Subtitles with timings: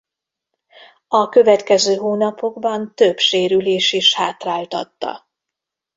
[1.07, 5.25] A következő hónapokban több sérülés is hátráltatta.